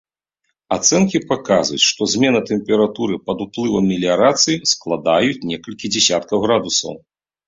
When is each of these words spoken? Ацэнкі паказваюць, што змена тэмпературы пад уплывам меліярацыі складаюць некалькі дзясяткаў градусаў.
Ацэнкі 0.75 1.19
паказваюць, 1.31 1.83
што 1.89 2.07
змена 2.13 2.39
тэмпературы 2.49 3.17
пад 3.27 3.43
уплывам 3.45 3.83
меліярацыі 3.91 4.57
складаюць 4.73 5.45
некалькі 5.51 5.91
дзясяткаў 5.97 6.37
градусаў. 6.47 6.97